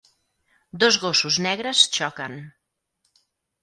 [0.85, 2.33] Dos gossos negres xoquen.